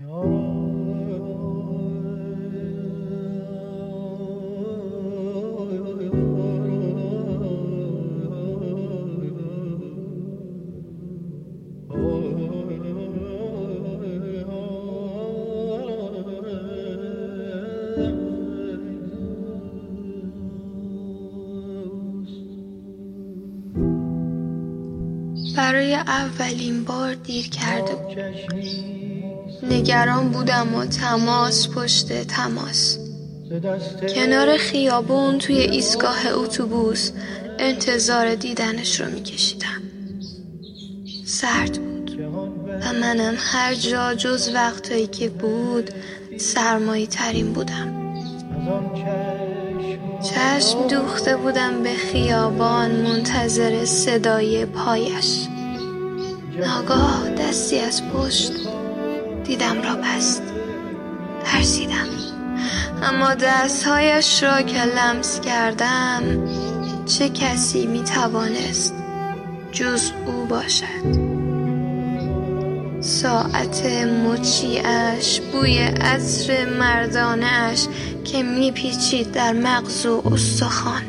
برای 0.00 0.08
اولین 25.94 26.84
بار 26.84 27.14
دیر 27.14 27.48
کرده 27.48 27.94
بود 27.94 28.99
نگران 29.62 30.28
بودم 30.28 30.74
و 30.74 30.84
تماس 30.84 31.68
پشت 31.68 32.22
تماس. 32.22 32.98
کنار 34.14 34.56
خیابون 34.56 35.38
توی 35.38 35.56
ایستگاه 35.56 36.26
اتوبوس 36.32 37.10
انتظار 37.58 38.34
دیدنش 38.34 39.00
رو 39.00 39.10
میکشیدم. 39.10 39.82
سرد 41.24 41.78
بود. 41.78 42.20
و 42.82 42.92
منم 42.92 43.34
هر 43.38 43.74
جا 43.74 44.14
جز 44.14 44.50
وقتایی 44.54 45.06
که 45.06 45.28
بود 45.28 45.90
سرمایی 46.38 47.06
ترین 47.06 47.52
بودم. 47.52 48.14
چشم 50.22 50.86
دوخته 50.86 51.36
بودم 51.36 51.82
به 51.82 51.94
خیابان 51.94 52.90
منتظر 52.90 53.84
صدای 53.84 54.66
پایش. 54.66 55.46
ناگاه 56.58 57.30
دستی 57.30 57.78
از 57.78 58.02
پشت 58.08 58.52
دیدم 59.44 59.82
را 59.82 59.96
بست 59.96 60.42
ترسیدم. 61.44 62.06
اما 63.02 63.34
دستهایش 63.34 64.42
را 64.42 64.62
که 64.62 64.82
لمس 64.84 65.40
کردم 65.40 66.22
چه 67.06 67.28
کسی 67.28 67.86
می 67.86 68.04
توانست 68.04 68.94
جز 69.72 70.10
او 70.26 70.46
باشد؟ 70.46 71.30
ساعت 73.00 73.86
مچیاش 74.26 75.40
بوی 75.40 75.78
عطر 75.78 76.64
مردانش 76.78 77.86
که 78.24 78.42
میپیچید 78.42 79.32
در 79.32 79.52
مغز 79.52 80.06
و 80.06 80.22
استخوان. 80.32 81.02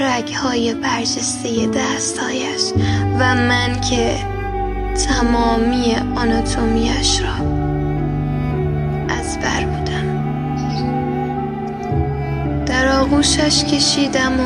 رگهای 0.00 0.74
برجسته 0.74 1.66
دستهایش 1.66 2.72
و 3.18 3.34
من 3.34 3.80
که 3.80 4.33
تمامی 4.94 5.96
آناتومیش 6.16 7.20
را 7.22 7.34
از 9.08 9.38
بر 9.38 9.64
بودم. 9.66 10.24
در 12.66 12.88
آغوشش 13.00 13.64
کشیدم 13.64 14.40
و 14.40 14.44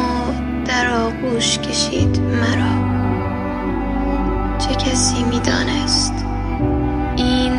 در 0.66 0.90
آغوش 0.90 1.58
کشید 1.58 2.20
مرا. 2.20 2.88
چه 4.58 4.74
کسی 4.74 5.24
می‌دانست؟ 5.24 6.24
این 7.16 7.52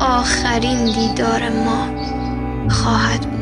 آخرین 0.00 0.84
دیدار 0.84 1.48
ما 1.48 1.86
خواهد 2.68 3.20
بود. 3.20 3.41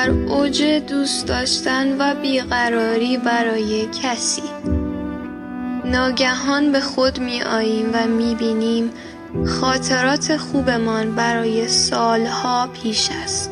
در 0.00 0.10
اوج 0.10 0.62
دوست 0.62 1.26
داشتن 1.26 1.96
و 1.98 2.14
بیقراری 2.14 3.16
برای 3.16 3.86
کسی. 4.02 4.42
ناگهان 5.84 6.72
به 6.72 6.80
خود 6.80 7.18
می 7.18 7.42
آییم 7.42 7.90
و 7.92 8.06
می 8.06 8.34
بینیم 8.34 8.90
خاطرات 9.46 10.36
خوبمان 10.36 11.14
برای 11.14 11.68
سالها 11.68 12.66
پیش 12.82 13.08
است. 13.24 13.50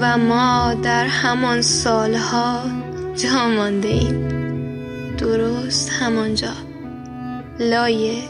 و 0.00 0.18
ما 0.18 0.74
در 0.74 1.06
همان 1.06 1.62
سالها 1.62 2.62
جا 3.16 3.48
مانده 3.48 3.88
ایم 3.88 4.28
درست 5.18 5.90
همانجا. 5.90 6.52
لای 7.60 8.22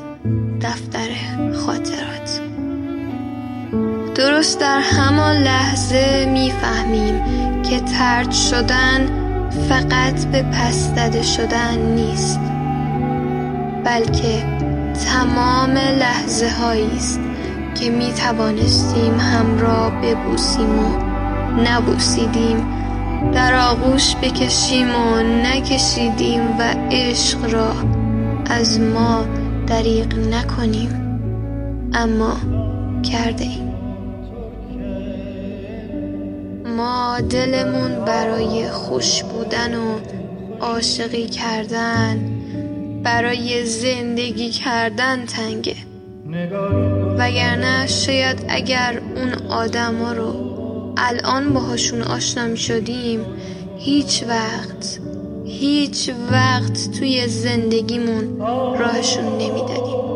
درست 4.38 4.60
در 4.60 4.80
همان 4.80 5.36
لحظه 5.36 6.26
می‌فهمیم 6.32 7.22
که 7.62 7.80
ترد 7.80 8.32
شدن 8.32 9.06
فقط 9.68 10.24
به 10.24 10.42
پس 10.42 10.94
داده 10.94 11.22
شدن 11.22 11.78
نیست 11.78 12.40
بلکه 13.84 14.44
تمام 15.06 15.70
لحظه 15.70 16.48
هایی 16.48 16.90
است 16.96 17.20
که 17.74 17.90
می 17.90 18.12
توانستیم 18.12 19.20
همراه 19.20 19.90
ببوسیم 20.00 20.78
و 20.78 20.98
نبوسیدیم. 21.64 22.66
در 23.32 23.54
آغوش 23.54 24.16
بکشیم 24.16 24.88
و 24.94 25.22
نکشیدیم 25.22 26.40
و 26.58 26.74
عشق 26.90 27.52
را 27.52 27.72
از 28.50 28.80
ما 28.80 29.24
دریغ 29.66 30.14
نکنیم. 30.14 31.20
اما 31.94 32.36
کرده 33.02 33.44
ایم. 33.44 33.67
ما 36.78 37.20
دلمون 37.20 38.04
برای 38.04 38.70
خوش 38.70 39.22
بودن 39.22 39.74
و 39.74 39.98
عاشقی 40.60 41.26
کردن 41.26 42.42
برای 43.02 43.64
زندگی 43.64 44.50
کردن 44.50 45.26
تنگه. 45.26 45.76
وگرنه 47.18 47.86
شاید 47.86 48.44
اگر 48.48 49.00
اون 49.16 49.32
آدما 49.48 50.12
رو 50.12 50.34
الان 50.96 51.52
باهاشون 51.52 52.02
آشنا 52.02 52.46
می 52.46 52.56
شدیم 52.56 53.26
هیچ 53.78 54.24
وقت 54.28 55.00
هیچ 55.44 56.10
وقت 56.30 56.90
توی 56.98 57.28
زندگیمون 57.28 58.38
راهشون 58.78 59.24
نمی‌دادیم. 59.24 60.07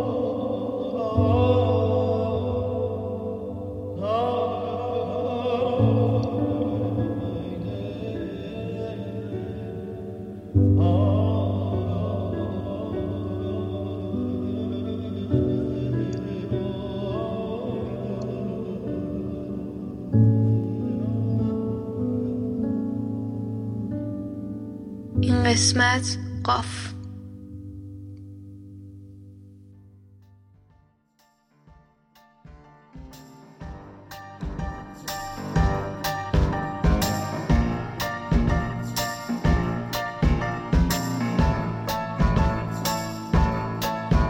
قسمت 25.53 26.19
قاف. 26.45 26.67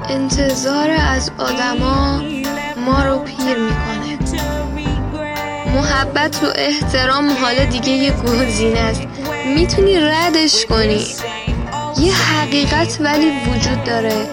انتظار 0.09 0.91
از 0.91 1.31
آدما 1.39 2.23
ما 2.87 3.05
رو 3.05 3.19
پیر 3.19 3.59
می‌کنه. 3.59 4.19
محبت 5.75 6.45
و 6.45 6.47
احترام 6.57 7.31
حالا 7.43 7.65
دیگه 7.65 7.89
یه 7.89 8.13
گزینه 8.13 8.79
است. 8.79 9.03
می‌تونی 9.47 10.00
ردش 10.00 10.67
کنی. 10.67 11.06
یه 11.99 12.15
حقیقت 12.15 12.99
ولی 13.00 13.31
وجود 13.47 13.85
داره. 13.85 14.29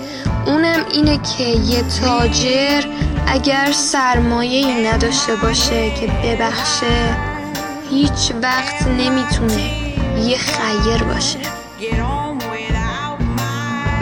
اونم 0.46 0.86
اینه 0.92 1.20
که 1.38 1.44
یه 1.44 1.84
تاجر 2.02 2.84
اگر 3.28 3.72
سرمایه 3.72 4.68
ای 4.68 4.88
نداشته 4.88 5.36
باشه 5.36 5.90
که 5.90 6.08
ببخشه 6.08 7.18
هیچ 7.90 8.32
وقت 8.44 8.88
نمی‌تونه 8.88 9.72
یه 10.28 10.38
خیر 10.38 11.04
باشه. 11.04 11.40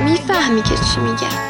می‌فهمی 0.05 0.61
که 0.61 0.75
چی 0.75 0.99
میگم. 0.99 1.47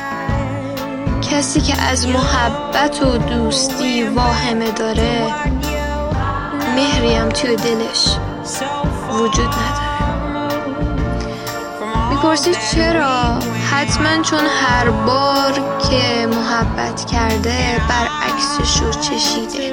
کسی 1.32 1.62
که 1.62 1.82
از 1.82 2.08
محبت 2.08 3.04
و 3.04 3.18
دوستی 3.18 4.04
واهمه 4.04 4.72
داره 4.72 5.34
مهریم 6.76 7.30
توی 7.30 7.56
دلش. 7.56 8.18
می‌پرسی 12.38 12.76
چرا؟ 12.76 13.40
حتما 13.72 14.22
چون 14.24 14.46
هر 14.46 14.90
بار 14.90 15.54
که 15.90 16.28
محبت 16.28 17.06
کرده 17.06 17.82
برعکسش 17.90 18.82
رو 18.82 18.92
چشیده. 18.92 19.72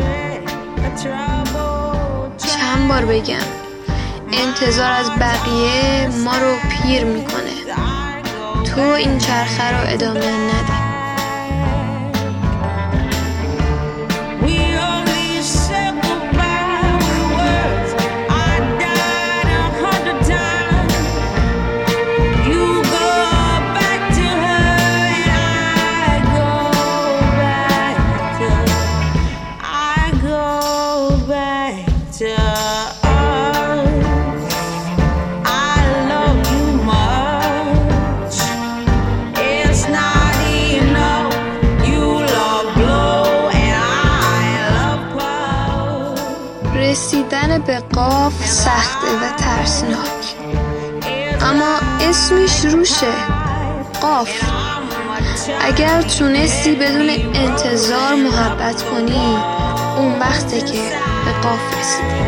چند 2.38 2.88
بار 2.88 3.04
بگم 3.04 3.36
انتظار 4.32 4.90
از 4.92 5.10
بقیه 5.10 6.08
ما 6.24 6.38
رو 6.38 6.56
پیر 6.70 7.04
می‌کنه. 7.04 7.54
تو 8.74 8.80
این 8.80 9.18
چرخه 9.18 9.70
رو 9.70 9.92
ادامه 9.92 10.26
نده. 10.26 10.83
رسیدن 46.94 47.58
به 47.58 47.78
قاف 47.78 48.46
سخته 48.46 49.06
و 49.06 49.36
ترسناک. 49.36 50.36
اما 51.40 51.78
اسمش 52.00 52.64
روشه 52.64 53.12
قاف. 54.00 54.30
اگر 55.60 56.02
تونستی 56.02 56.74
بدون 56.74 57.10
انتظار 57.34 58.14
محبت 58.14 58.82
کنی 58.82 59.36
اون 59.96 60.18
وقته 60.18 60.60
که 60.60 60.82
به 61.24 61.32
قاف 61.42 61.78
رسیدی. 61.80 62.24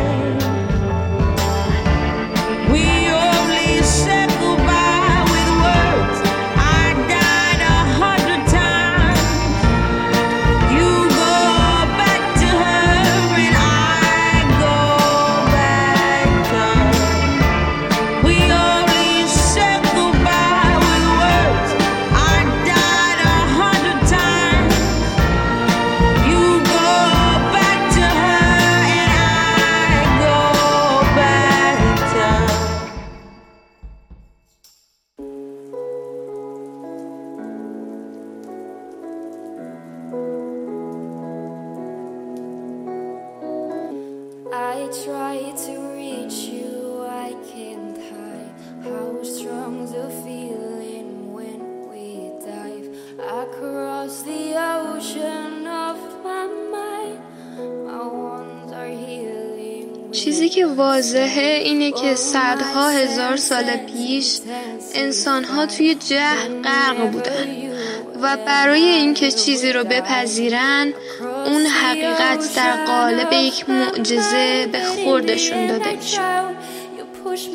چیزی 60.16 60.48
که 60.48 60.66
واضحه 60.66 61.60
اینه 61.64 61.92
که 61.92 62.14
صدها 62.14 62.88
هزار 62.88 63.36
سال 63.36 63.76
پیش 63.76 64.38
انسانها 64.94 65.66
توی 65.66 65.94
جه 65.94 66.34
غرق 66.64 67.10
بودن 67.10 67.46
و 68.22 68.36
برای 68.36 68.84
اینکه 68.84 69.30
چیزی 69.30 69.72
رو 69.72 69.84
بپذیرن 69.84 70.92
اون 71.46 71.66
حقیقت 71.66 72.56
در 72.56 72.84
قالب 72.84 73.32
یک 73.32 73.70
معجزه 73.70 74.68
به 74.72 74.80
خوردشون 74.80 75.66
داده 75.66 75.92
میشه. 75.96 76.20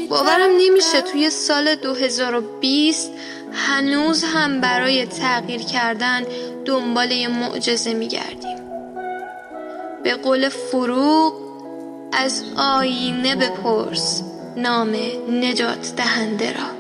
باورم 0.10 0.50
نمیشه 0.60 1.02
توی 1.12 1.30
سال 1.30 1.76
2020 1.76 3.12
هنوز 3.54 4.24
هم 4.24 4.62
برای 4.62 5.06
تغییر 5.06 5.62
کردن 5.62 6.24
دنبال 6.66 7.12
یه 7.12 7.28
معجزه 7.28 7.94
میگردیم. 7.94 8.58
به 10.04 10.16
قول 10.16 10.50
فروغ 10.50 11.41
از 12.14 12.44
آینه 12.58 13.36
بپرس. 13.36 14.24
نام 14.58 14.96
نجات 15.32 15.94
دهنده 15.96 16.54
را. 16.54 16.71